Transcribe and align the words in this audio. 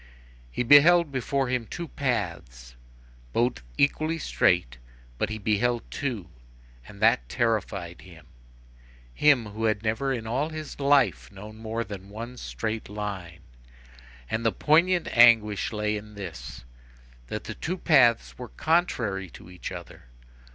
He 0.49 0.63
beheld 0.63 1.11
before 1.11 1.47
him 1.47 1.67
two 1.67 1.87
paths, 1.87 2.75
both 3.33 3.61
equally 3.77 4.17
straight, 4.17 4.79
but 5.19 5.29
he 5.29 5.37
beheld 5.37 5.83
two; 5.91 6.27
and 6.87 6.99
that 7.01 7.29
terrified 7.29 8.01
him; 8.01 8.25
him, 9.13 9.45
who 9.49 9.65
had 9.65 9.83
never 9.83 10.11
in 10.11 10.25
all 10.25 10.49
his 10.49 10.79
life 10.79 11.31
known 11.31 11.57
more 11.57 11.83
than 11.83 12.09
one 12.09 12.37
straight 12.37 12.89
line. 12.89 13.41
And, 14.27 14.43
the 14.43 14.51
poignant 14.51 15.07
anguish 15.15 15.71
lay 15.71 15.95
in 15.97 16.15
this, 16.15 16.63
that 17.27 17.43
the 17.43 17.53
two 17.53 17.77
paths 17.77 18.39
were 18.39 18.49
contrary 18.49 19.29
to 19.29 19.51
each 19.51 19.71
other. 19.71 20.05